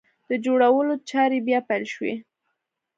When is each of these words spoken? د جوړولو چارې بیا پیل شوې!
د 0.29 0.31
جوړولو 0.45 0.93
چارې 1.09 1.37
بیا 1.47 1.59
پیل 1.69 1.83
شوې! 1.93 2.13